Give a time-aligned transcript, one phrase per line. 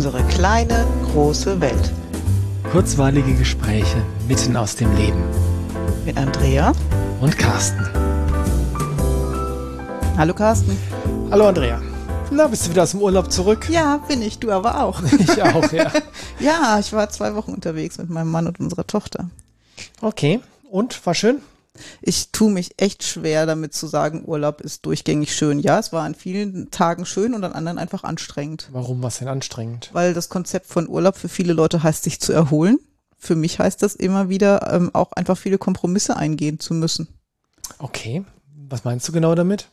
[0.00, 1.92] Unsere kleine, große Welt.
[2.72, 5.22] Kurzweilige Gespräche mitten aus dem Leben.
[6.06, 6.72] Mit Andrea
[7.20, 7.86] und Carsten.
[10.16, 10.74] Hallo Carsten.
[11.30, 11.82] Hallo Andrea.
[12.30, 13.68] Na, bist du wieder aus dem Urlaub zurück?
[13.68, 14.38] Ja, bin ich.
[14.38, 15.02] Du aber auch.
[15.18, 15.92] Ich auch, ja.
[16.38, 19.28] ja, ich war zwei Wochen unterwegs mit meinem Mann und unserer Tochter.
[20.00, 20.40] Okay.
[20.70, 21.42] Und war schön?
[22.02, 25.60] Ich tue mich echt schwer damit zu sagen, Urlaub ist durchgängig schön.
[25.60, 28.68] Ja, es war an vielen Tagen schön und an anderen einfach anstrengend.
[28.72, 29.90] Warum war es denn anstrengend?
[29.92, 32.78] Weil das Konzept von Urlaub für viele Leute heißt, sich zu erholen.
[33.16, 37.08] Für mich heißt das immer wieder ähm, auch einfach viele Kompromisse eingehen zu müssen.
[37.78, 38.24] Okay.
[38.68, 39.68] Was meinst du genau damit?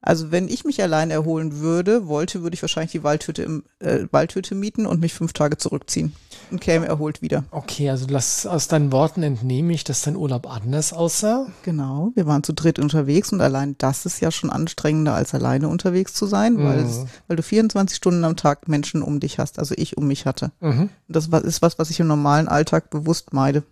[0.00, 4.06] Also wenn ich mich allein erholen würde, wollte, würde ich wahrscheinlich die Waldhütte im äh,
[4.12, 6.12] Waldhütte mieten und mich fünf Tage zurückziehen
[6.52, 7.44] und käme erholt wieder.
[7.50, 11.48] Okay, also lass aus deinen Worten entnehme ich, dass dein Urlaub anders aussah.
[11.64, 15.68] Genau, wir waren zu dritt unterwegs und allein das ist ja schon anstrengender als alleine
[15.68, 16.64] unterwegs zu sein, mhm.
[16.64, 20.06] weil, es, weil du 24 Stunden am Tag Menschen um dich hast, also ich um
[20.06, 20.52] mich hatte.
[20.60, 20.90] Mhm.
[21.08, 23.64] Das ist was, was ich im normalen Alltag bewusst meide.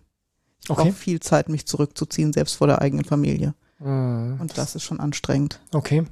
[0.63, 0.83] Ich okay.
[0.83, 3.53] brauche viel Zeit, mich zurückzuziehen, selbst vor der eigenen Familie.
[3.79, 4.37] Mhm.
[4.39, 5.59] Und das ist schon anstrengend.
[5.73, 6.05] Okay.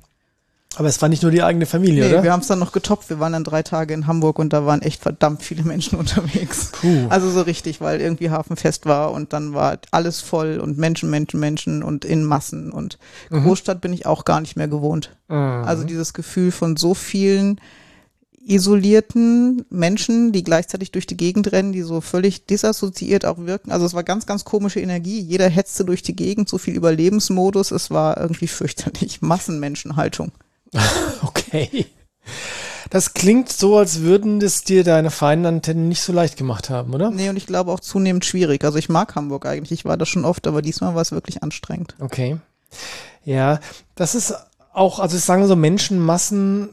[0.77, 2.23] Aber es war nicht nur die eigene Familie, nee, oder?
[2.23, 3.09] wir haben es dann noch getoppt.
[3.09, 6.71] Wir waren dann drei Tage in Hamburg und da waren echt verdammt viele Menschen unterwegs.
[6.73, 7.07] Puh.
[7.09, 11.39] Also so richtig, weil irgendwie Hafenfest war und dann war alles voll und Menschen, Menschen,
[11.39, 12.71] Menschen und in Massen.
[12.71, 12.97] Und
[13.29, 13.43] mhm.
[13.43, 15.15] Großstadt bin ich auch gar nicht mehr gewohnt.
[15.29, 15.63] Mhm.
[15.65, 17.61] Also dieses Gefühl von so vielen
[18.45, 23.71] isolierten Menschen, die gleichzeitig durch die Gegend rennen, die so völlig disassoziiert auch wirken.
[23.71, 25.19] Also es war ganz, ganz komische Energie.
[25.19, 27.71] Jeder hetzte durch die Gegend, so viel Überlebensmodus.
[27.71, 29.21] Es war irgendwie fürchterlich.
[29.21, 30.31] Massenmenschenhaltung.
[31.23, 31.87] okay.
[32.91, 36.93] Das klingt so, als würden das dir deine feinen Antennen nicht so leicht gemacht haben,
[36.93, 37.09] oder?
[37.09, 38.63] Nee, und ich glaube auch zunehmend schwierig.
[38.63, 39.71] Also ich mag Hamburg eigentlich.
[39.71, 41.95] Ich war da schon oft, aber diesmal war es wirklich anstrengend.
[41.99, 42.37] Okay.
[43.23, 43.59] Ja,
[43.95, 44.35] das ist
[44.71, 46.69] auch, also ich sage so Menschenmassen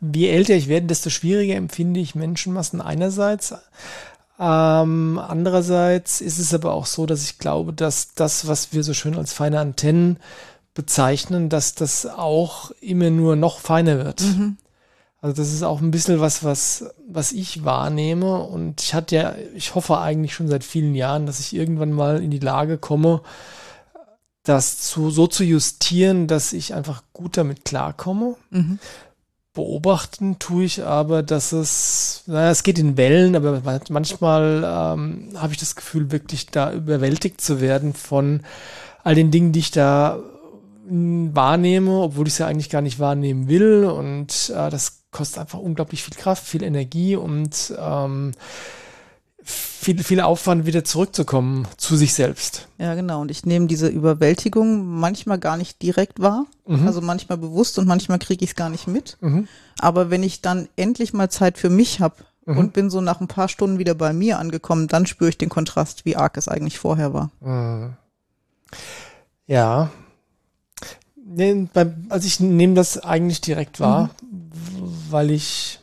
[0.00, 3.54] je älter ich werde, desto schwieriger empfinde ich Menschenmassen einerseits.
[4.38, 8.94] Ähm, andererseits ist es aber auch so, dass ich glaube, dass das, was wir so
[8.94, 10.18] schön als feine Antennen
[10.74, 14.22] bezeichnen, dass das auch immer nur noch feiner wird.
[14.22, 14.56] Mhm.
[15.20, 18.42] Also das ist auch ein bisschen was, was, was ich wahrnehme.
[18.42, 22.20] Und ich hatte ja, ich hoffe eigentlich schon seit vielen Jahren, dass ich irgendwann mal
[22.20, 23.20] in die Lage komme,
[24.42, 28.34] das zu, so zu justieren, dass ich einfach gut damit klarkomme.
[28.50, 28.80] Mhm.
[29.54, 35.52] Beobachten tue ich aber, dass es, naja, es geht in Wellen, aber manchmal ähm, habe
[35.52, 38.40] ich das Gefühl, wirklich da überwältigt zu werden von
[39.04, 40.18] all den Dingen, die ich da
[40.88, 43.84] hm, wahrnehme, obwohl ich ja eigentlich gar nicht wahrnehmen will.
[43.84, 48.32] Und äh, das kostet einfach unglaublich viel Kraft, viel Energie und ähm,
[49.44, 52.68] viel, viel Aufwand, wieder zurückzukommen zu sich selbst.
[52.78, 53.20] Ja, genau.
[53.20, 56.46] Und ich nehme diese Überwältigung manchmal gar nicht direkt wahr.
[56.66, 56.86] Mhm.
[56.86, 59.16] Also manchmal bewusst und manchmal kriege ich es gar nicht mit.
[59.20, 59.48] Mhm.
[59.78, 62.16] Aber wenn ich dann endlich mal Zeit für mich habe
[62.46, 62.58] mhm.
[62.58, 65.48] und bin so nach ein paar Stunden wieder bei mir angekommen, dann spüre ich den
[65.48, 67.30] Kontrast, wie arg es eigentlich vorher war.
[67.40, 67.94] Mhm.
[69.46, 69.90] Ja.
[71.24, 71.68] Nee,
[72.08, 74.50] also ich nehme das eigentlich direkt wahr, mhm.
[75.10, 75.80] weil ich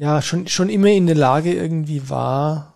[0.00, 2.72] ja schon, schon immer in der Lage irgendwie war,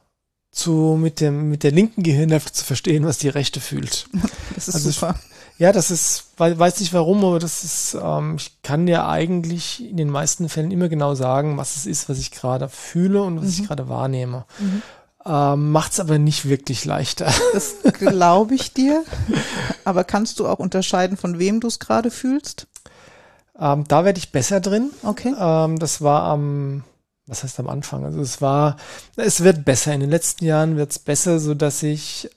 [0.53, 4.07] zu, mit dem, mit der linken Gehirnhälfte zu verstehen, was die rechte fühlt.
[4.55, 5.17] Das ist also super.
[5.19, 9.83] Ich, ja, das ist, weiß nicht warum, aber das ist, ähm, ich kann dir eigentlich
[9.89, 13.39] in den meisten Fällen immer genau sagen, was es ist, was ich gerade fühle und
[13.39, 13.51] was mhm.
[13.51, 14.45] ich gerade wahrnehme.
[14.61, 14.83] Mhm.
[15.27, 17.33] Ähm, macht's aber nicht wirklich leichter.
[17.53, 19.03] Das glaube ich dir.
[19.85, 22.69] Aber kannst du auch unterscheiden, von wem du es gerade fühlst?
[23.59, 24.91] Ähm, da werde ich besser drin.
[25.03, 25.35] Okay.
[25.37, 26.85] Ähm, das war am
[27.27, 28.05] was heißt am Anfang?
[28.05, 28.77] Also es war,
[29.17, 29.95] es wird besser.
[29.95, 32.29] In den letzten Jahren wird es besser, so dass ich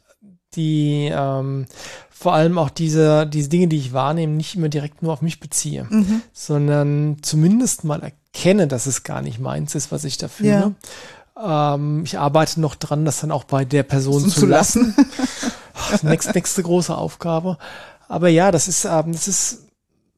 [0.55, 1.65] die ähm,
[2.09, 5.39] vor allem auch diese, diese Dinge, die ich wahrnehme, nicht immer direkt nur auf mich
[5.39, 6.21] beziehe, mhm.
[6.33, 10.73] sondern zumindest mal erkenne, dass es gar nicht meins ist, was ich da fühle.
[11.37, 11.75] Ja.
[11.75, 14.95] Ähm, ich arbeite noch dran, das dann auch bei der Person zu, zu lassen.
[14.97, 16.07] lassen.
[16.07, 17.59] nächste, nächste große Aufgabe.
[18.07, 19.66] Aber ja, das ist, ähm, das ist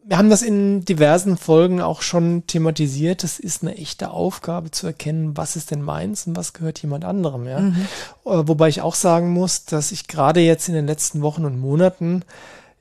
[0.04, 3.24] wir haben das in diversen Folgen auch schon thematisiert.
[3.24, 7.06] Es ist eine echte Aufgabe zu erkennen, was ist denn meins und was gehört jemand
[7.06, 7.46] anderem.
[7.46, 7.60] Ja?
[7.60, 7.88] Mhm.
[8.26, 11.60] Äh, wobei ich auch sagen muss, dass ich gerade jetzt in den letzten Wochen und
[11.60, 12.24] Monaten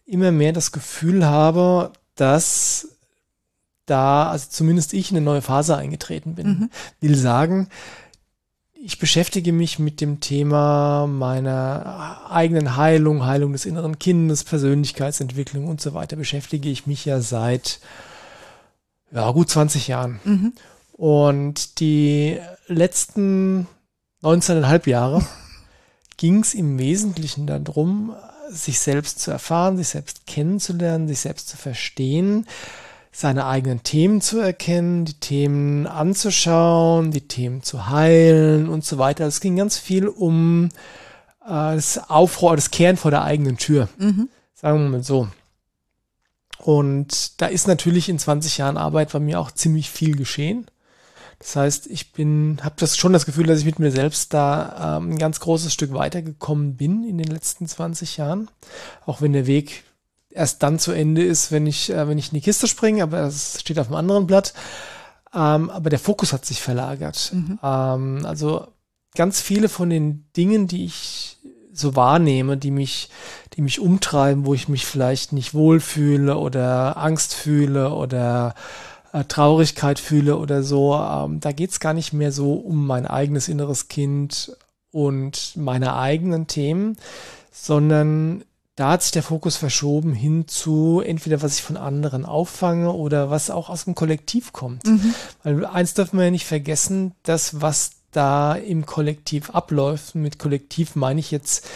[0.07, 2.89] immer mehr das Gefühl habe, dass
[3.85, 6.47] da, also zumindest ich, in eine neue Phase eingetreten bin.
[6.47, 6.71] Mhm.
[7.01, 7.69] Will sagen,
[8.81, 15.81] ich beschäftige mich mit dem Thema meiner eigenen Heilung, Heilung des inneren Kindes, Persönlichkeitsentwicklung und
[15.81, 17.81] so weiter, beschäftige ich mich ja seit
[19.11, 20.21] ja, gut 20 Jahren.
[20.25, 20.53] Mhm.
[20.93, 23.67] Und die letzten
[24.23, 25.27] 19,5 Jahre
[26.17, 28.15] ging es im Wesentlichen darum,
[28.51, 32.47] sich selbst zu erfahren, sich selbst kennenzulernen, sich selbst zu verstehen,
[33.13, 39.27] seine eigenen Themen zu erkennen, die Themen anzuschauen, die Themen zu heilen und so weiter.
[39.27, 40.69] Es ging ganz viel um
[41.45, 43.89] äh, das Aufrohr, das Kehren vor der eigenen Tür.
[43.99, 44.29] Mhm.
[44.55, 45.29] Sagen wir mal so.
[46.59, 50.67] Und da ist natürlich in 20 Jahren Arbeit bei mir auch ziemlich viel geschehen.
[51.39, 54.99] Das heißt, ich bin, habe das schon das Gefühl, dass ich mit mir selbst da
[54.99, 58.51] ähm, ein ganz großes Stück weitergekommen bin in den letzten 20 Jahren.
[59.07, 59.85] Auch wenn der Weg
[60.31, 63.23] erst dann zu Ende ist, wenn ich, äh, wenn ich in die Kiste springe, aber
[63.23, 64.55] das steht auf einem anderen Blatt.
[65.35, 67.33] Ähm, aber der Fokus hat sich verlagert.
[67.35, 67.59] Mhm.
[67.63, 68.67] Ähm, also
[69.15, 71.39] ganz viele von den Dingen, die ich
[71.73, 73.09] so wahrnehme, die mich,
[73.55, 78.55] die mich umtreiben, wo ich mich vielleicht nicht wohlfühle oder Angst fühle oder
[79.13, 83.49] äh, Traurigkeit fühle oder so, ähm, da geht's gar nicht mehr so um mein eigenes
[83.49, 84.57] inneres Kind
[84.91, 86.97] und meine eigenen Themen,
[87.53, 88.45] sondern
[88.79, 93.29] da hat sich der Fokus verschoben hin zu entweder was ich von anderen auffange oder
[93.29, 94.87] was auch aus dem Kollektiv kommt.
[94.87, 95.15] Mhm.
[95.43, 100.95] Weil eins dürfen wir ja nicht vergessen, das, was da im Kollektiv abläuft, mit Kollektiv
[100.95, 101.67] meine ich jetzt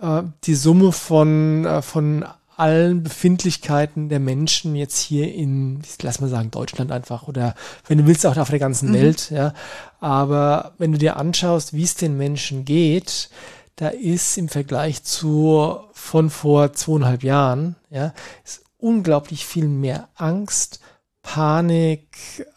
[0.00, 2.24] äh, die Summe von, äh, von
[2.56, 7.54] allen Befindlichkeiten der Menschen jetzt hier in, lass mal sagen, Deutschland einfach oder
[7.86, 8.94] wenn du willst auch auf der ganzen mhm.
[8.94, 9.52] Welt, ja.
[10.00, 13.28] Aber wenn du dir anschaust, wie es den Menschen geht,
[13.76, 18.12] da ist im Vergleich zu von vor zweieinhalb Jahren, ja,
[18.44, 20.80] ist unglaublich viel mehr Angst,
[21.22, 22.08] Panik,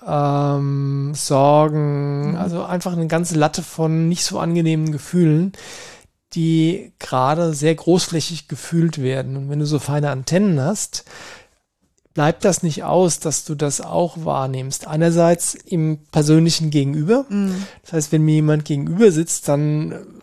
[0.07, 2.35] ähm, Sorgen, mhm.
[2.37, 5.51] also einfach eine ganze Latte von nicht so angenehmen Gefühlen,
[6.33, 9.37] die gerade sehr großflächig gefühlt werden.
[9.37, 11.05] Und wenn du so feine Antennen hast,
[12.13, 14.87] bleibt das nicht aus, dass du das auch wahrnimmst.
[14.87, 17.25] Einerseits im persönlichen Gegenüber.
[17.29, 17.65] Mhm.
[17.83, 20.22] Das heißt, wenn mir jemand gegenüber sitzt, dann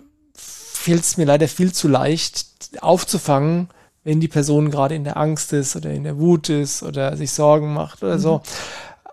[0.81, 2.47] fällt es mir leider viel zu leicht
[2.81, 3.69] aufzufangen,
[4.03, 7.33] wenn die Person gerade in der Angst ist oder in der Wut ist oder sich
[7.33, 8.21] Sorgen macht oder mhm.
[8.21, 8.43] so.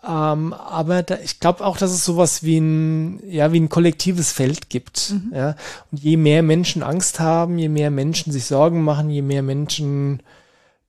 [0.07, 4.31] Ähm, aber da, ich glaube auch, dass es sowas wie ein, ja, wie ein kollektives
[4.31, 5.11] Feld gibt.
[5.11, 5.35] Mhm.
[5.35, 5.55] Ja?
[5.91, 10.23] Und je mehr Menschen Angst haben, je mehr Menschen sich Sorgen machen, je mehr Menschen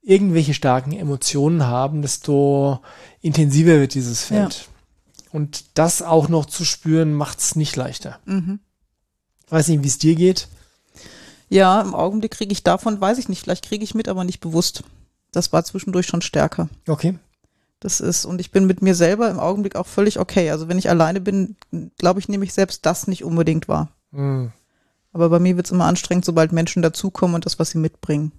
[0.02, 2.80] irgendwelche starken Emotionen haben, desto
[3.20, 4.54] intensiver wird dieses Feld.
[4.54, 5.32] Ja.
[5.32, 8.20] Und das auch noch zu spüren, macht es nicht leichter.
[8.24, 8.60] Mhm.
[9.48, 10.48] Weiß nicht, wie es dir geht.
[11.48, 14.40] Ja, im Augenblick kriege ich davon, weiß ich nicht, vielleicht kriege ich mit, aber nicht
[14.40, 14.82] bewusst.
[15.32, 16.68] Das war zwischendurch schon stärker.
[16.86, 17.18] Okay.
[17.80, 20.50] Das ist, und ich bin mit mir selber im Augenblick auch völlig okay.
[20.50, 21.56] Also wenn ich alleine bin,
[21.96, 23.88] glaube ich, nehme ich selbst das nicht unbedingt wahr.
[24.10, 24.52] Mhm.
[25.12, 28.32] Aber bei mir wird es immer anstrengend, sobald Menschen dazukommen und das, was sie mitbringen.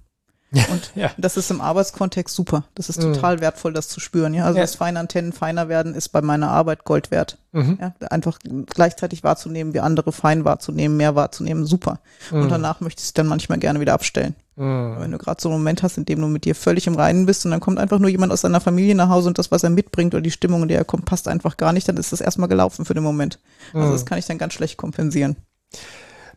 [0.51, 1.12] Und ja.
[1.18, 2.63] das ist im Arbeitskontext super.
[2.74, 3.42] Das ist total mhm.
[3.42, 4.34] wertvoll, das zu spüren.
[4.34, 4.63] Ja, also ja.
[4.63, 7.38] dass feine Antennen feiner werden, ist bei meiner Arbeit Gold wert.
[7.51, 7.78] Mhm.
[7.80, 12.00] Ja, einfach gleichzeitig wahrzunehmen, wie andere fein wahrzunehmen, mehr wahrzunehmen, super.
[12.31, 12.42] Mhm.
[12.42, 14.36] Und danach möchte ich es dann manchmal gerne wieder abstellen.
[14.56, 14.96] Mhm.
[15.00, 17.28] Wenn du gerade so einen Moment hast, in dem du mit dir völlig im Reinen
[17.28, 19.63] bist und dann kommt einfach nur jemand aus deiner Familie nach Hause und das, was
[19.63, 22.12] er mitbringt oder die Stimmung, in der er kommt, passt einfach gar nicht, dann ist
[22.12, 23.40] das erstmal gelaufen für den Moment.
[23.74, 24.06] Also das mhm.
[24.06, 25.36] kann ich dann ganz schlecht kompensieren.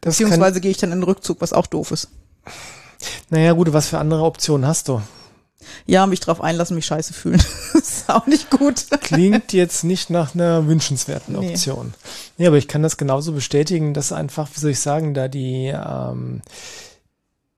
[0.03, 2.09] Das Beziehungsweise gehe ich dann in den Rückzug, was auch doof ist.
[3.31, 5.03] Naja, gut, was für andere Optionen hast du?
[5.87, 7.43] Ja, mich drauf einlassen, mich scheiße fühlen.
[7.75, 8.87] ist auch nicht gut.
[9.01, 11.95] Klingt jetzt nicht nach einer wünschenswerten Option.
[12.37, 12.45] Nee.
[12.45, 15.73] Ja, aber ich kann das genauso bestätigen, dass einfach, wie soll ich sagen, da die,
[15.75, 16.43] ähm,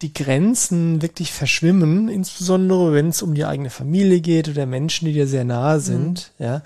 [0.02, 5.14] die Grenzen wirklich verschwimmen, insbesondere wenn es um die eigene Familie geht oder Menschen, die
[5.14, 6.44] dir sehr nahe sind, mhm.
[6.44, 6.62] ja.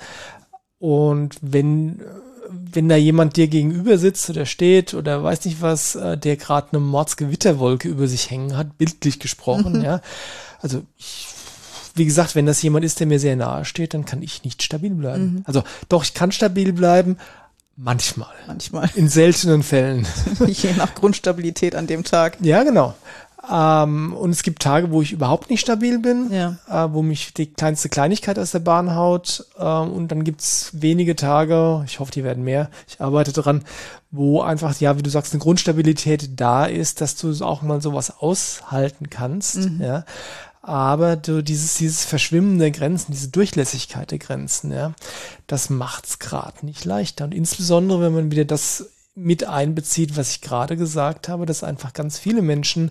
[0.80, 2.00] Und wenn
[2.50, 6.68] wenn da jemand dir gegenüber sitzt oder steht oder weiß nicht was, äh, der gerade
[6.72, 9.84] eine Mordsgewitterwolke über sich hängen hat, bildlich gesprochen, mhm.
[9.84, 10.00] ja.
[10.60, 11.28] Also ich,
[11.94, 14.62] wie gesagt, wenn das jemand ist, der mir sehr nahe steht, dann kann ich nicht
[14.62, 15.34] stabil bleiben.
[15.34, 15.42] Mhm.
[15.44, 17.18] Also doch, ich kann stabil bleiben,
[17.76, 18.32] manchmal.
[18.46, 18.90] Manchmal.
[18.94, 20.06] In seltenen Fällen.
[20.46, 22.38] Je nach Grundstabilität an dem Tag.
[22.40, 22.94] Ja, genau.
[23.50, 26.58] Ähm, und es gibt Tage, wo ich überhaupt nicht stabil bin, ja.
[26.68, 29.46] äh, wo mich die kleinste Kleinigkeit aus der Bahn haut.
[29.58, 33.64] Äh, und dann gibt's wenige Tage, ich hoffe, die werden mehr, ich arbeite dran,
[34.10, 38.18] wo einfach, ja, wie du sagst, eine Grundstabilität da ist, dass du auch mal sowas
[38.20, 39.56] aushalten kannst.
[39.56, 39.80] Mhm.
[39.82, 40.04] Ja.
[40.60, 44.92] Aber du, dieses, dieses Verschwimmen der Grenzen, diese Durchlässigkeit der Grenzen, ja,
[45.46, 47.24] das macht's gerade nicht leichter.
[47.24, 51.92] Und insbesondere, wenn man wieder das mit einbezieht, was ich gerade gesagt habe, dass einfach
[51.92, 52.90] ganz viele Menschen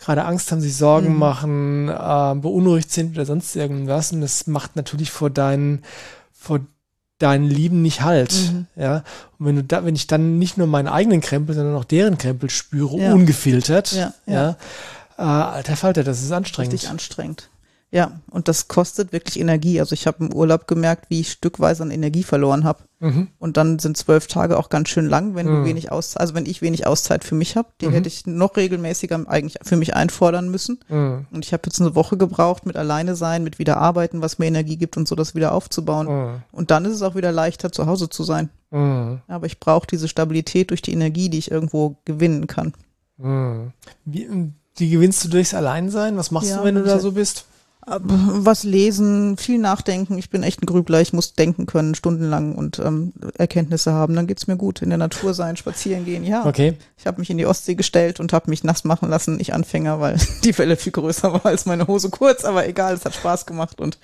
[0.00, 1.18] gerade Angst haben, sich Sorgen mhm.
[1.18, 4.12] machen, äh, beunruhigt sind oder sonst irgendwas.
[4.12, 5.82] Und das macht natürlich vor deinen,
[6.32, 6.60] vor
[7.18, 8.32] deinen Lieben nicht halt.
[8.32, 8.66] Mhm.
[8.76, 9.04] Ja.
[9.38, 12.18] Und wenn du da, wenn ich dann nicht nur meinen eigenen Krempel, sondern auch deren
[12.18, 13.12] Krempel spüre, ja.
[13.12, 14.32] ungefiltert, ja, ja.
[14.32, 14.56] ja
[15.18, 16.72] äh, alter Falter, das ist anstrengend.
[16.72, 17.49] Richtig anstrengend.
[17.92, 19.80] Ja, und das kostet wirklich Energie.
[19.80, 22.84] Also ich habe im Urlaub gemerkt, wie ich stückweise an Energie verloren habe.
[23.00, 23.28] Mhm.
[23.38, 25.56] Und dann sind zwölf Tage auch ganz schön lang, wenn mhm.
[25.56, 27.68] du wenig aus, also wenn ich wenig Auszeit für mich habe.
[27.80, 27.92] Die mhm.
[27.92, 30.78] hätte ich noch regelmäßiger eigentlich für mich einfordern müssen.
[30.88, 31.26] Mhm.
[31.32, 34.46] Und ich habe jetzt eine Woche gebraucht mit alleine sein, mit wieder arbeiten, was mir
[34.46, 36.06] Energie gibt und so das wieder aufzubauen.
[36.06, 36.42] Mhm.
[36.52, 38.50] Und dann ist es auch wieder leichter, zu Hause zu sein.
[38.70, 39.20] Mhm.
[39.26, 42.72] Aber ich brauche diese Stabilität durch die Energie, die ich irgendwo gewinnen kann.
[44.04, 44.28] Wie,
[44.78, 46.16] die gewinnst du durchs Alleinsein?
[46.16, 47.46] Was machst ja, du, wenn du da so bist?
[47.90, 50.16] Was lesen, viel nachdenken.
[50.18, 51.00] Ich bin echt ein Grübler.
[51.00, 54.14] Ich muss denken können, stundenlang und ähm, Erkenntnisse haben.
[54.14, 54.82] Dann geht's mir gut.
[54.82, 56.24] In der Natur sein, spazieren gehen.
[56.24, 56.46] Ja.
[56.46, 56.74] Okay.
[56.96, 59.40] Ich habe mich in die Ostsee gestellt und habe mich nass machen lassen.
[59.40, 62.44] Ich Anfänger, weil die Welle viel größer war als meine Hose kurz.
[62.44, 63.80] Aber egal, es hat Spaß gemacht.
[63.80, 63.98] Und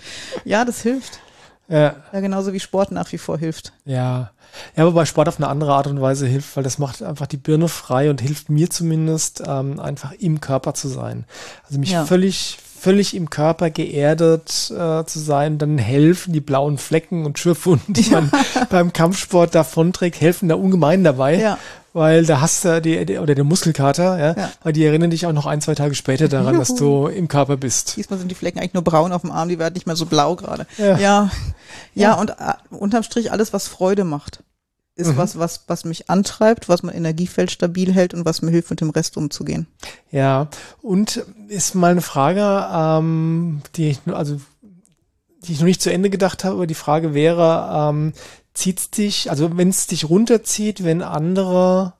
[0.44, 1.20] ja, das hilft.
[1.68, 1.96] Ja.
[2.12, 3.72] ja, genauso wie Sport nach wie vor hilft.
[3.84, 4.30] Ja.
[4.76, 7.26] Ja, aber bei Sport auf eine andere Art und Weise hilft, weil das macht einfach
[7.26, 11.24] die Birne frei und hilft mir zumindest, ähm, einfach im Körper zu sein.
[11.66, 12.04] Also mich ja.
[12.04, 17.94] völlig, völlig im Körper geerdet äh, zu sein, dann helfen die blauen Flecken und Schürfwunden,
[17.94, 18.30] die man
[18.70, 21.36] beim Kampfsport davonträgt, helfen da ungemein dabei.
[21.36, 21.58] Ja.
[21.92, 25.24] Weil da hast du die, die oder der Muskelkater, ja, ja, weil die erinnern dich
[25.24, 26.58] auch noch ein, zwei Tage später daran, Juhu.
[26.58, 27.96] dass du im Körper bist.
[27.96, 30.04] Diesmal sind die Flecken eigentlich nur braun auf dem Arm, die werden nicht mehr so
[30.04, 30.66] blau gerade.
[30.76, 30.98] Ja.
[30.98, 31.30] ja.
[31.94, 34.40] Ja, und uh, unterm Strich alles, was Freude macht
[34.96, 35.16] ist mhm.
[35.18, 38.80] was, was, was mich antreibt, was mein Energiefeld stabil hält und was mir hilft, mit
[38.80, 39.66] dem Rest umzugehen.
[40.10, 40.48] Ja,
[40.82, 44.40] und ist mal eine Frage, ähm, die ich, also,
[45.42, 48.14] die ich noch nicht zu Ende gedacht habe, aber die Frage wäre, ähm,
[48.54, 51.92] zieht's dich, also wenn es dich runterzieht, wenn andere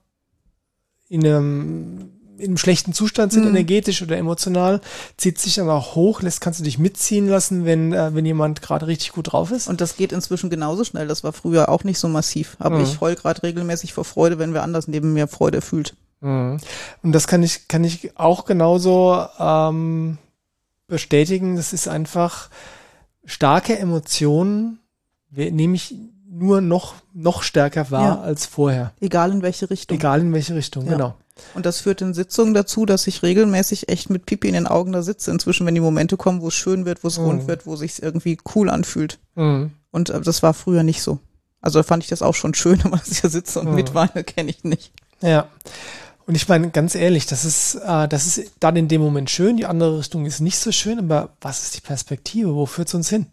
[1.07, 3.49] in einem in einem schlechten Zustand sind, mhm.
[3.49, 4.81] energetisch oder emotional,
[5.17, 8.61] zieht sich aber auch hoch, lässt, kannst du dich mitziehen lassen, wenn, äh, wenn jemand
[8.61, 9.67] gerade richtig gut drauf ist.
[9.67, 11.07] Und das geht inzwischen genauso schnell.
[11.07, 12.55] Das war früher auch nicht so massiv.
[12.59, 12.83] Aber mhm.
[12.83, 15.95] ich heul gerade regelmäßig vor Freude, wenn wer anders neben mir Freude fühlt.
[16.21, 16.59] Mhm.
[17.03, 20.17] Und das kann ich, kann ich auch genauso ähm,
[20.87, 21.55] bestätigen.
[21.55, 22.49] Das ist einfach
[23.25, 24.79] starke Emotionen,
[25.31, 25.95] nehme ich
[26.29, 28.21] nur noch, noch stärker wahr ja.
[28.21, 28.93] als vorher.
[28.99, 29.97] Egal in welche Richtung.
[29.97, 30.93] Egal in welche Richtung, ja.
[30.93, 31.15] genau.
[31.53, 34.91] Und das führt in Sitzungen dazu, dass ich regelmäßig echt mit Pipi in den Augen
[34.91, 35.31] da sitze.
[35.31, 37.25] Inzwischen, wenn die Momente kommen, wo es schön wird, wo es mhm.
[37.25, 39.19] rund wird, wo es sich irgendwie cool anfühlt.
[39.35, 39.71] Mhm.
[39.91, 41.19] Und äh, das war früher nicht so.
[41.61, 43.75] Also fand ich das auch schon schön, aber dass ich da sitze und mhm.
[43.75, 44.91] mitweine, kenne ich nicht.
[45.21, 45.47] Ja.
[46.25, 49.57] Und ich meine, ganz ehrlich, das ist, äh, das ist dann in dem Moment schön,
[49.57, 52.53] die andere Richtung ist nicht so schön, aber was ist die Perspektive?
[52.53, 53.27] Wo führt es uns hin?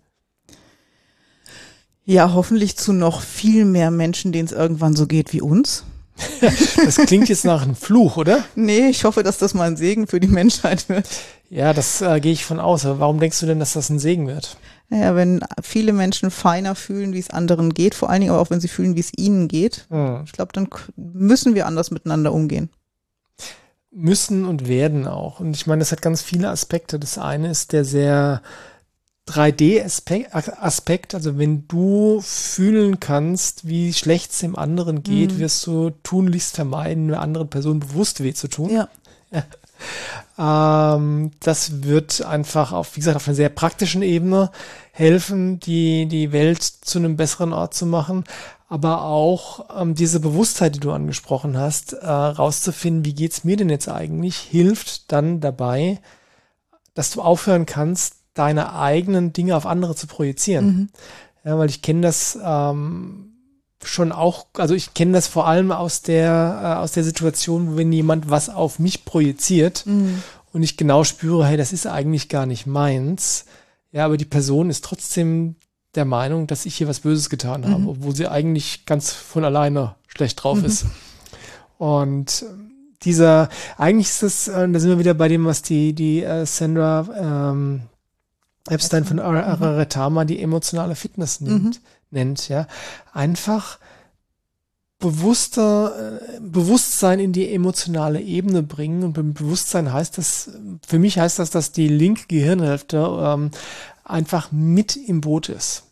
[2.05, 5.85] Ja, hoffentlich zu noch viel mehr Menschen, denen es irgendwann so geht wie uns.
[6.85, 8.45] das klingt jetzt nach einem Fluch, oder?
[8.55, 11.09] Nee, ich hoffe, dass das mal ein Segen für die Menschheit wird.
[11.51, 12.85] Ja, das äh, gehe ich von aus.
[12.85, 14.57] Aber warum denkst du denn, dass das ein Segen wird?
[14.91, 18.51] Naja, wenn viele Menschen feiner fühlen, wie es anderen geht, vor allen Dingen aber auch,
[18.51, 20.23] wenn sie fühlen, wie es ihnen geht, hm.
[20.25, 22.71] ich glaube, dann müssen wir anders miteinander umgehen.
[23.91, 25.41] Müssen und werden auch.
[25.41, 26.99] Und ich meine, das hat ganz viele Aspekte.
[26.99, 28.43] Das eine ist der sehr
[29.27, 35.39] 3D-Aspekt, also wenn du fühlen kannst, wie schlecht es dem anderen geht, mhm.
[35.39, 38.71] wirst du tunlichst vermeiden, einer anderen Person bewusst weh zu tun.
[38.71, 38.89] Ja.
[40.99, 44.51] ähm, das wird einfach auf, wie gesagt, auf einer sehr praktischen Ebene
[44.93, 48.25] helfen, die, die Welt zu einem besseren Ort zu machen.
[48.69, 53.71] Aber auch ähm, diese Bewusstheit, die du angesprochen hast, äh, rauszufinden, wie geht's mir denn
[53.71, 56.01] jetzt eigentlich, hilft dann dabei,
[56.95, 60.67] dass du aufhören kannst, deine eigenen Dinge auf andere zu projizieren.
[60.67, 60.89] Mhm.
[61.45, 63.35] Ja, weil ich kenne das ähm,
[63.83, 67.93] schon auch, also ich kenne das vor allem aus der, äh, aus der Situation, wenn
[67.93, 70.23] jemand was auf mich projiziert mhm.
[70.53, 73.45] und ich genau spüre, hey, das ist eigentlich gar nicht meins.
[73.93, 75.57] Ja, aber die Person ist trotzdem
[75.95, 77.69] der Meinung, dass ich hier was Böses getan mhm.
[77.69, 80.65] habe, obwohl sie eigentlich ganz von alleine schlecht drauf mhm.
[80.65, 80.87] ist.
[81.79, 82.45] Und
[83.03, 86.47] dieser, eigentlich ist das, äh, da sind wir wieder bei dem, was die, die äh,
[86.47, 87.83] Sandra ähm,
[88.69, 91.87] Epstein von Araretama die emotionale Fitness nimmt, mhm.
[92.11, 92.67] nennt, ja.
[93.13, 93.79] Einfach
[94.99, 99.03] bewusster, äh, Bewusstsein in die emotionale Ebene bringen.
[99.03, 100.51] Und beim Bewusstsein heißt das,
[100.87, 103.51] für mich heißt das, dass die linke Gehirnhälfte ähm,
[104.03, 105.85] einfach mit im Boot ist.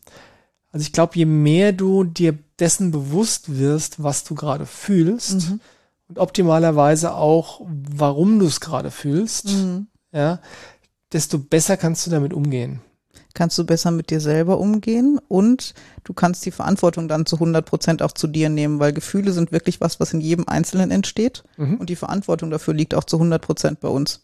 [0.71, 5.61] Also ich glaube, je mehr du dir dessen bewusst wirst, was du gerade fühlst mhm.
[6.09, 9.88] und optimalerweise auch, warum du es gerade fühlst, mhm.
[10.12, 10.41] ja,
[11.12, 12.81] desto besser kannst du damit umgehen.
[13.35, 17.64] Kannst du besser mit dir selber umgehen und du kannst die Verantwortung dann zu 100
[17.64, 21.42] Prozent auch zu dir nehmen, weil Gefühle sind wirklich was, was in jedem Einzelnen entsteht
[21.57, 21.76] mhm.
[21.76, 24.21] und die Verantwortung dafür liegt auch zu 100 Prozent bei uns.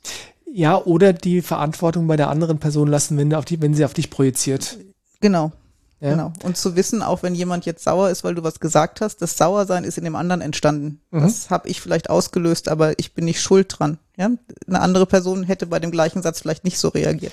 [0.50, 4.10] Ja, oder die Verantwortung bei der anderen Person lassen, wenn, die, wenn sie auf dich
[4.10, 4.78] projiziert.
[5.20, 5.52] Genau.
[6.00, 6.10] Ja.
[6.10, 6.32] Genau.
[6.44, 9.36] Und zu wissen, auch wenn jemand jetzt sauer ist, weil du was gesagt hast, das
[9.36, 11.00] Sauersein ist in dem anderen entstanden.
[11.10, 11.22] Mhm.
[11.22, 13.98] Das habe ich vielleicht ausgelöst, aber ich bin nicht schuld dran.
[14.18, 14.30] Ja?
[14.66, 17.32] Eine andere Person hätte bei dem gleichen Satz vielleicht nicht so reagiert.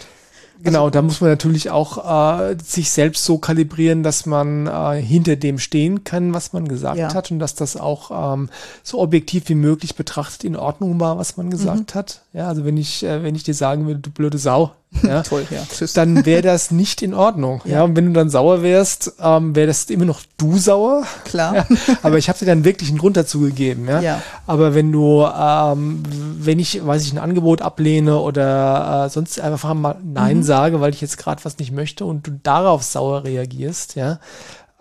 [0.63, 5.01] Genau, also, da muss man natürlich auch äh, sich selbst so kalibrieren, dass man äh,
[5.01, 7.13] hinter dem stehen kann, was man gesagt ja.
[7.13, 8.49] hat und dass das auch ähm,
[8.81, 11.97] so objektiv wie möglich betrachtet in Ordnung war, was man gesagt mhm.
[11.97, 12.21] hat.
[12.31, 14.71] Ja, also wenn ich, äh, wenn ich dir sagen würde, du blöde Sau,
[15.03, 15.63] ja, Toll, ja.
[15.93, 17.61] dann wäre das nicht in Ordnung.
[17.65, 17.71] Ja.
[17.71, 17.83] ja.
[17.83, 21.03] und wenn du dann sauer wärst, ähm, wäre das immer noch du sauer.
[21.25, 21.55] Klar.
[21.55, 21.65] Ja,
[22.03, 23.87] aber ich habe dir dann wirklich einen Grund dazu gegeben.
[23.87, 24.01] Ja.
[24.01, 24.21] ja.
[24.47, 26.03] Aber wenn du, ähm,
[26.37, 30.43] wenn ich, weiß ich, ein Angebot ablehne oder äh, sonst einfach mal Nein mhm.
[30.43, 34.19] sage, weil ich jetzt gerade was nicht möchte und du darauf sauer reagierst, ja,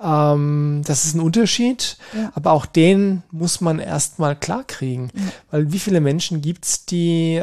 [0.03, 2.31] ähm, das ist ein Unterschied, ja.
[2.35, 5.11] aber auch den muss man erstmal klarkriegen.
[5.15, 5.23] Ja.
[5.51, 7.43] Weil wie viele Menschen gibt's, die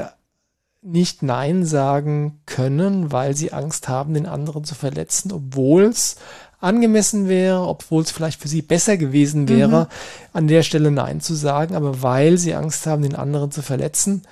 [0.81, 6.15] nicht Nein sagen können, weil sie Angst haben, den anderen zu verletzen, obwohl es
[6.59, 9.87] angemessen wäre, obwohl es vielleicht für sie besser gewesen wäre, mhm.
[10.33, 14.23] an der Stelle Nein zu sagen, aber weil sie Angst haben, den anderen zu verletzen,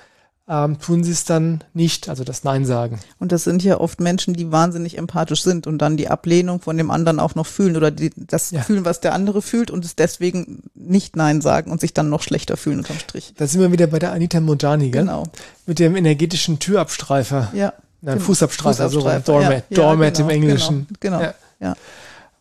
[0.50, 2.98] ähm, tun sie es dann nicht, also das Nein sagen.
[3.20, 6.76] Und das sind ja oft Menschen, die wahnsinnig empathisch sind und dann die Ablehnung von
[6.76, 8.60] dem anderen auch noch fühlen oder die, das ja.
[8.60, 12.22] fühlen, was der andere fühlt und es deswegen nicht Nein sagen und sich dann noch
[12.22, 13.32] schlechter fühlen unterm Strich.
[13.36, 15.02] Da sind wir wieder bei der Anita Mondani, gell?
[15.02, 15.22] Genau.
[15.66, 17.52] Mit dem energetischen Türabstreifer.
[17.54, 17.72] Ja.
[18.02, 19.20] Nein, Fußabstreifer, Fußabstreifer.
[19.24, 20.88] so Doormat, ja, Doormat ja, genau, im Englischen.
[20.98, 21.32] Genau, genau.
[21.60, 21.76] ja.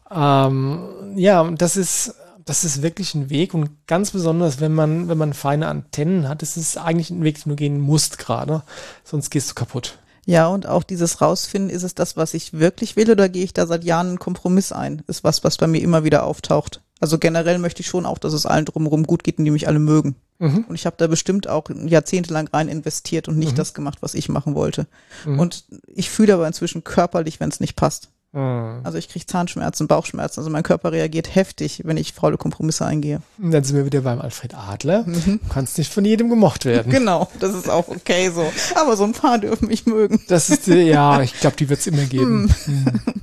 [0.09, 0.47] Ja.
[0.47, 0.79] Ähm,
[1.15, 2.15] ja, und das ist
[2.49, 6.41] das ist wirklich ein Weg und ganz besonders, wenn man, wenn man feine Antennen hat,
[6.41, 8.63] ist es eigentlich ein Weg, den du gehen musst gerade,
[9.03, 9.99] sonst gehst du kaputt.
[10.25, 13.53] Ja, und auch dieses Rausfinden, ist es das, was ich wirklich will oder gehe ich
[13.53, 15.03] da seit Jahren einen Kompromiss ein?
[15.05, 16.81] Ist was, was bei mir immer wieder auftaucht.
[16.99, 19.67] Also generell möchte ich schon auch, dass es allen drumherum gut geht und die mich
[19.67, 20.15] alle mögen.
[20.39, 20.65] Mhm.
[20.67, 23.57] Und ich habe da bestimmt auch jahrzehntelang rein investiert und nicht mhm.
[23.57, 24.87] das gemacht, was ich machen wollte.
[25.23, 25.39] Mhm.
[25.39, 28.09] Und ich fühle aber inzwischen körperlich, wenn es nicht passt.
[28.31, 28.81] Mhm.
[28.83, 30.39] Also ich kriege Zahnschmerzen, Bauchschmerzen.
[30.39, 33.21] Also mein Körper reagiert heftig, wenn ich faule Kompromisse eingehe.
[33.41, 35.03] Und dann sind wir wieder beim Alfred Adler.
[35.05, 35.39] Mhm.
[35.43, 36.91] Du kannst nicht von jedem gemocht werden.
[36.91, 38.51] Genau, das ist auch okay so.
[38.75, 40.21] Aber so ein paar dürfen mich mögen.
[40.27, 42.53] Das ist, ja, ich glaube, die wird es immer geben.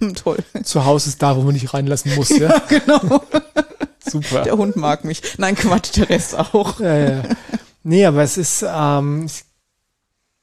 [0.00, 0.14] Mhm.
[0.14, 0.38] Toll.
[0.64, 2.30] Zu Hause ist da, wo man nicht reinlassen muss.
[2.30, 3.22] Ja, ja genau.
[4.00, 4.42] Super.
[4.42, 5.22] Der Hund mag mich.
[5.38, 6.80] Nein, Quatsch, der Rest auch.
[6.80, 7.22] Ja, ja.
[7.82, 9.44] Nee, aber es ist, ähm, ich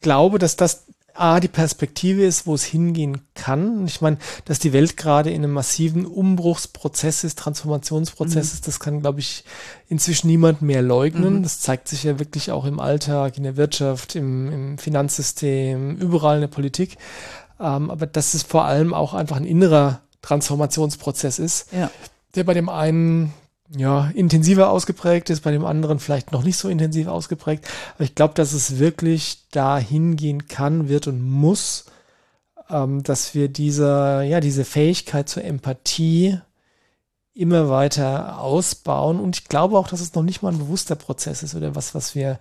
[0.01, 3.85] glaube, dass das A, die Perspektive ist, wo es hingehen kann.
[3.85, 8.53] Ich meine, dass die Welt gerade in einem massiven Umbruchsprozess ist, Transformationsprozess mhm.
[8.55, 9.43] ist, das kann, glaube ich,
[9.87, 11.37] inzwischen niemand mehr leugnen.
[11.37, 11.43] Mhm.
[11.43, 16.35] Das zeigt sich ja wirklich auch im Alltag, in der Wirtschaft, im, im Finanzsystem, überall
[16.35, 16.97] in der Politik.
[17.59, 21.91] Ähm, aber dass es vor allem auch einfach ein innerer Transformationsprozess ist, ja.
[22.35, 23.33] der bei dem einen
[23.75, 27.67] ja, intensiver ausgeprägt ist, bei dem anderen vielleicht noch nicht so intensiv ausgeprägt.
[27.95, 31.85] Aber ich glaube, dass es wirklich dahin gehen kann, wird und muss,
[32.69, 36.39] ähm, dass wir diese, ja, diese Fähigkeit zur Empathie
[37.35, 39.19] immer weiter ausbauen.
[39.19, 41.95] Und ich glaube auch, dass es noch nicht mal ein bewusster Prozess ist oder was,
[41.95, 42.37] was wir,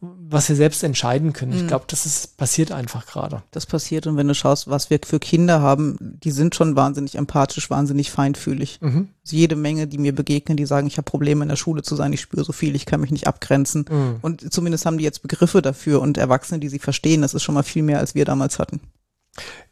[0.00, 1.52] was wir selbst entscheiden können.
[1.52, 1.66] Ich mhm.
[1.66, 3.42] glaube, das ist, passiert einfach gerade.
[3.50, 4.06] Das passiert.
[4.06, 8.12] Und wenn du schaust, was wir für Kinder haben, die sind schon wahnsinnig empathisch, wahnsinnig
[8.12, 8.78] feinfühlig.
[8.80, 9.08] Mhm.
[9.24, 11.96] Also jede Menge, die mir begegnen, die sagen, ich habe Probleme in der Schule zu
[11.96, 13.86] sein, ich spüre so viel, ich kann mich nicht abgrenzen.
[13.90, 14.18] Mhm.
[14.22, 17.22] Und zumindest haben die jetzt Begriffe dafür und Erwachsene, die sie verstehen.
[17.22, 18.80] Das ist schon mal viel mehr, als wir damals hatten.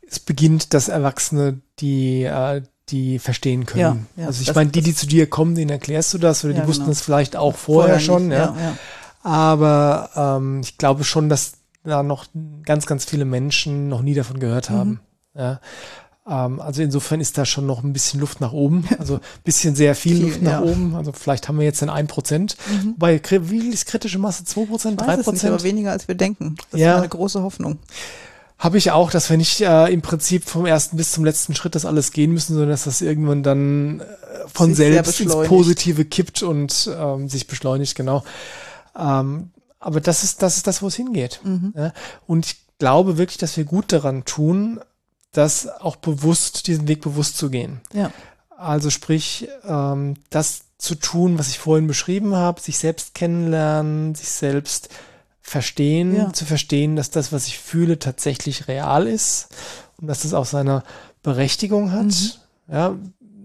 [0.07, 4.07] Es beginnt, dass Erwachsene die, äh, die verstehen können.
[4.16, 6.55] Ja, ja, also ich meine, die, die zu dir kommen, denen erklärst du das oder
[6.55, 6.92] ja, die wussten genau.
[6.92, 8.31] es vielleicht auch vorher, vorher schon.
[8.31, 8.55] Ja.
[9.23, 12.27] Aber ähm, ich glaube schon, dass da noch
[12.64, 15.01] ganz, ganz viele Menschen noch nie davon gehört haben.
[15.35, 15.40] Mhm.
[15.40, 15.61] Ja.
[16.27, 18.85] Ähm, also insofern ist da schon noch ein bisschen Luft nach oben.
[18.99, 20.94] Also ein bisschen sehr viel, viel Luft nach oben.
[20.94, 22.57] Also vielleicht haben wir jetzt dann ein Prozent.
[22.70, 22.92] Mhm.
[22.92, 24.44] Wobei, wie ist kritische Masse?
[24.44, 25.53] Zwei Prozent, drei Prozent?
[25.53, 26.57] aber weniger als wir denken.
[26.70, 26.92] Das ja.
[26.94, 27.79] ist eine große Hoffnung.
[28.64, 31.74] Habe ich auch, dass wir nicht äh, im Prinzip vom ersten bis zum letzten Schritt
[31.74, 34.05] das alles gehen müssen, sondern dass das irgendwann dann äh,
[34.46, 38.24] von sich selbst ins Positive kippt und ähm, sich beschleunigt, genau.
[38.98, 39.50] Ähm,
[39.81, 41.40] aber das ist, das ist das, wo es hingeht.
[41.44, 41.74] Mhm.
[41.77, 41.92] Ja?
[42.27, 44.81] Und ich glaube wirklich, dass wir gut daran tun,
[45.33, 47.83] das auch bewusst, diesen Weg bewusst zu gehen.
[47.92, 48.12] Ja.
[48.57, 54.31] Also sprich, ähm, das zu tun, was ich vorhin beschrieben habe, sich selbst kennenlernen, sich
[54.31, 54.88] selbst
[55.45, 56.33] verstehen, ja.
[56.33, 59.49] zu verstehen, dass das, was ich fühle, tatsächlich real ist
[60.01, 60.83] und dass das auch seine
[61.23, 62.07] Berechtigung hat.
[62.07, 62.31] Mhm.
[62.73, 62.97] Ja,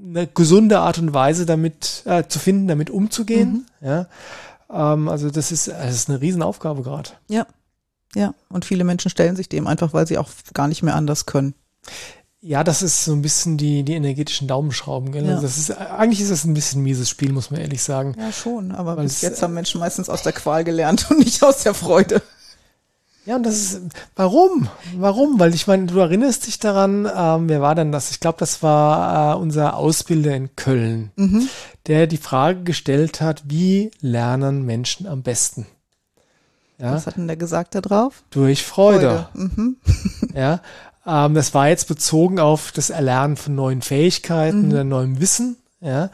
[0.08, 3.66] eine gesunde Art und Weise damit äh, zu finden, damit umzugehen.
[3.82, 3.88] Mhm.
[3.88, 4.08] Ja,
[4.72, 7.10] ähm, also das ist, das ist eine Riesenaufgabe gerade.
[7.28, 7.46] Ja,
[8.16, 8.34] ja.
[8.48, 11.54] Und viele Menschen stellen sich dem einfach, weil sie auch gar nicht mehr anders können.
[12.42, 15.12] Ja, das ist so ein bisschen die, die energetischen Daumenschrauben.
[15.12, 15.26] Gell?
[15.26, 15.32] Ja.
[15.32, 18.16] Also das ist, eigentlich ist das ein bisschen ein mieses Spiel, muss man ehrlich sagen.
[18.18, 18.72] Ja, schon.
[18.72, 21.74] Aber Weil bis jetzt haben Menschen meistens aus der Qual gelernt und nicht aus der
[21.74, 22.22] Freude.
[23.26, 23.82] Ja, und das ist,
[24.16, 24.70] warum?
[24.98, 25.40] Warum?
[25.40, 28.10] Weil ich meine, du erinnerst dich daran, ähm, wer war denn das?
[28.10, 31.48] Ich glaube, das war äh, unser Ausbilder in Köln, mhm.
[31.88, 35.68] der die Frage gestellt hat, wie lernen Menschen am besten?
[36.80, 36.94] Ja?
[36.94, 38.24] Was hat denn der gesagt da drauf?
[38.30, 39.28] Durch Freude.
[39.34, 39.52] Freude.
[39.56, 39.78] Mhm.
[40.34, 40.62] Ja,
[41.10, 44.88] Ähm, das war jetzt bezogen auf das Erlernen von neuen Fähigkeiten, mhm.
[44.88, 45.58] neuem Wissen.
[45.82, 46.12] Ja.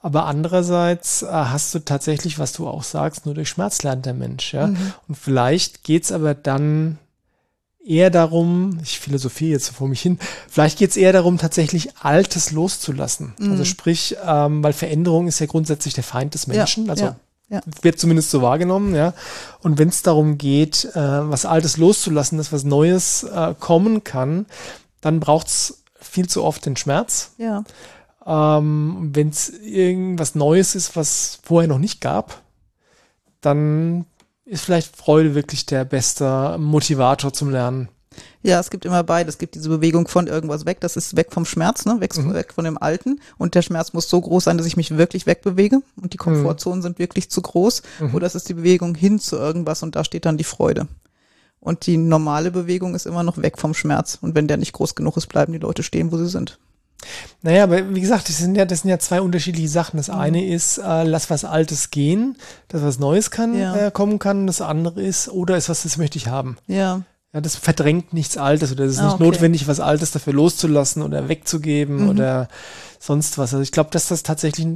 [0.00, 4.14] Aber andererseits äh, hast du tatsächlich, was du auch sagst, nur durch Schmerz lernt der
[4.14, 4.54] Mensch.
[4.54, 4.68] Ja.
[4.68, 4.92] Mhm.
[5.06, 6.98] Und vielleicht geht's aber dann
[7.84, 12.50] eher darum, ich philosophiere jetzt vor mich hin, vielleicht geht es eher darum, tatsächlich Altes
[12.50, 13.32] loszulassen.
[13.38, 13.52] Also mhm.
[13.52, 16.86] Also sprich, ähm, weil Veränderung ist ja grundsätzlich der Feind des Menschen.
[16.86, 17.16] Ja, also ja.
[17.50, 17.60] Ja.
[17.82, 19.14] Wird zumindest so wahrgenommen, ja.
[19.60, 24.46] Und wenn es darum geht, äh, was Altes loszulassen, dass was Neues äh, kommen kann,
[25.00, 27.32] dann braucht es viel zu oft den Schmerz.
[27.38, 27.64] Ja.
[28.26, 32.42] Ähm, wenn es irgendwas Neues ist, was vorher noch nicht gab,
[33.40, 34.04] dann
[34.44, 37.88] ist vielleicht Freude wirklich der beste Motivator zum Lernen.
[38.42, 39.28] Ja, es gibt immer beide.
[39.28, 40.80] Es gibt diese Bewegung von irgendwas weg.
[40.80, 42.00] Das ist weg vom Schmerz, ne?
[42.00, 42.34] weg, mhm.
[42.34, 43.20] weg von dem Alten.
[43.36, 45.82] Und der Schmerz muss so groß sein, dass ich mich wirklich wegbewege.
[46.00, 46.82] Und die Komfortzonen mhm.
[46.82, 47.82] sind wirklich zu groß.
[48.00, 48.14] Mhm.
[48.14, 50.86] Oder es ist die Bewegung hin zu irgendwas und da steht dann die Freude.
[51.60, 54.18] Und die normale Bewegung ist immer noch weg vom Schmerz.
[54.20, 56.58] Und wenn der nicht groß genug ist, bleiben die Leute stehen, wo sie sind.
[57.42, 59.96] Naja, aber wie gesagt, das sind ja, das sind ja zwei unterschiedliche Sachen.
[59.96, 60.14] Das mhm.
[60.14, 62.36] eine ist, äh, lass was Altes gehen,
[62.68, 63.76] dass was Neues kann, ja.
[63.76, 64.46] äh, kommen kann.
[64.46, 66.56] Das andere ist, oder ist was, das möchte ich haben.
[66.66, 67.02] Ja.
[67.38, 69.24] Ja, das verdrängt nichts Altes oder es ist ah, nicht okay.
[69.24, 72.08] notwendig, was Altes dafür loszulassen oder wegzugeben mhm.
[72.08, 72.48] oder
[72.98, 73.54] sonst was.
[73.54, 74.66] Also ich glaube, dass das tatsächlich,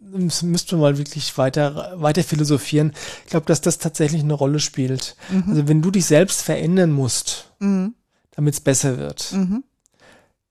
[0.00, 2.92] das müsste man mal wirklich weiter, weiter philosophieren.
[3.24, 5.16] Ich glaube, dass das tatsächlich eine Rolle spielt.
[5.30, 5.44] Mhm.
[5.48, 7.94] Also wenn du dich selbst verändern musst, mhm.
[8.34, 9.62] damit es besser wird, mhm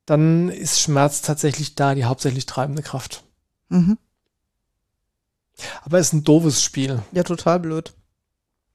[0.06, 3.24] dann ist Schmerz tatsächlich da die hauptsächlich treibende Kraft.
[3.70, 3.98] Mhm.
[5.84, 7.02] Aber es ist ein doofes Spiel.
[7.12, 7.94] Ja, total blöd.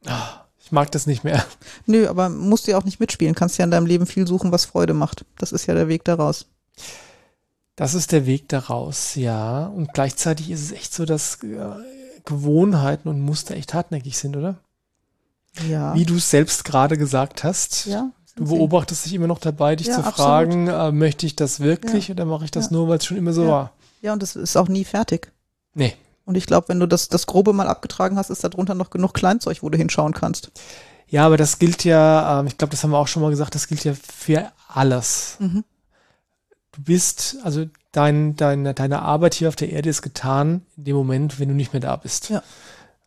[0.06, 0.39] Ah,
[0.70, 1.44] ich mag das nicht mehr.
[1.86, 3.34] Nö, aber musst du ja auch nicht mitspielen.
[3.34, 5.24] Kannst ja in deinem Leben viel suchen, was Freude macht.
[5.36, 6.46] Das ist ja der Weg daraus.
[7.74, 9.66] Das ist der Weg daraus, ja.
[9.66, 11.58] Und gleichzeitig ist es echt so, dass äh,
[12.24, 14.58] Gewohnheiten und Muster echt hartnäckig sind, oder?
[15.68, 15.92] Ja.
[15.96, 17.86] Wie du es selbst gerade gesagt hast.
[17.86, 18.10] Ja.
[18.36, 22.08] Du beobachtest dich immer noch dabei, dich ja, zu fragen, äh, möchte ich das wirklich
[22.08, 22.14] ja.
[22.14, 23.72] oder mache ich das nur, weil es schon immer so war?
[24.02, 25.32] Ja, und das ist auch nie fertig.
[25.74, 25.96] Nee.
[26.30, 28.90] Und ich glaube, wenn du das, das Grobe mal abgetragen hast, ist da drunter noch
[28.90, 30.52] genug Kleinzeug, wo du hinschauen kannst.
[31.08, 33.56] Ja, aber das gilt ja, ähm, ich glaube, das haben wir auch schon mal gesagt,
[33.56, 35.38] das gilt ja für alles.
[35.40, 35.64] Mhm.
[36.70, 40.94] Du bist, also dein, dein, deine Arbeit hier auf der Erde ist getan in dem
[40.94, 42.30] Moment, wenn du nicht mehr da bist.
[42.30, 42.44] Ja.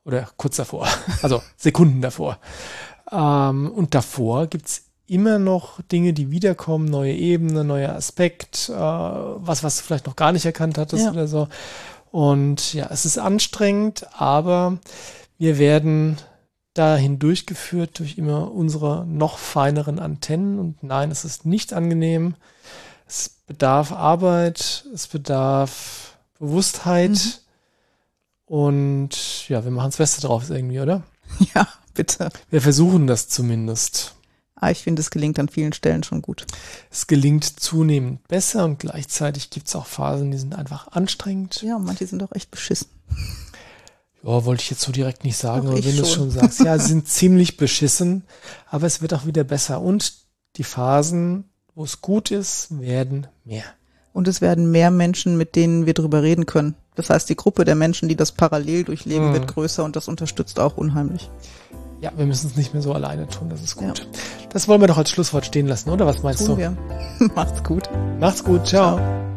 [0.04, 0.86] Oder kurz davor.
[1.22, 2.40] Also Sekunden davor.
[3.10, 9.64] Ähm, und davor gibt's immer noch Dinge, die wiederkommen, neue Ebene, neuer Aspekt, äh, was,
[9.64, 11.12] was du vielleicht noch gar nicht erkannt hattest ja.
[11.12, 11.48] oder so.
[12.14, 14.78] Und ja, es ist anstrengend, aber
[15.40, 16.18] wir werden
[16.76, 20.60] dahin durchgeführt durch immer unsere noch feineren Antennen.
[20.60, 22.36] Und nein, es ist nicht angenehm.
[23.08, 27.10] Es bedarf Arbeit, es bedarf Bewusstheit.
[27.10, 27.34] Mhm.
[28.46, 31.02] Und ja, wir machen das Beste drauf irgendwie, oder?
[31.56, 32.30] Ja, bitte.
[32.52, 34.14] Wir versuchen das zumindest.
[34.64, 36.46] Aber ah, ich finde, es gelingt an vielen Stellen schon gut.
[36.90, 41.62] Es gelingt zunehmend besser und gleichzeitig gibt es auch Phasen, die sind einfach anstrengend.
[41.64, 42.88] Ja, manche sind auch echt beschissen.
[44.24, 46.80] Ja, wollte ich jetzt so direkt nicht sagen, aber wenn du es schon sagst, ja,
[46.80, 48.24] sie sind ziemlich beschissen,
[48.70, 49.82] aber es wird auch wieder besser.
[49.82, 50.14] Und
[50.56, 51.44] die Phasen,
[51.76, 53.66] wo es gut ist, werden mehr.
[54.14, 56.76] Und es werden mehr Menschen, mit denen wir drüber reden können.
[56.96, 59.34] Das heißt, die Gruppe der Menschen, die das parallel durchleben, hm.
[59.34, 61.30] wird größer und das unterstützt auch unheimlich.
[62.04, 64.00] Ja, wir müssen es nicht mehr so alleine tun, das ist gut.
[64.00, 64.06] Ja.
[64.50, 66.58] Das wollen wir doch als Schlusswort stehen lassen, oder was meinst Tun du?
[66.58, 66.78] Wir.
[67.36, 67.90] Macht's gut.
[68.20, 68.98] Macht's gut, ciao.
[68.98, 69.33] ciao.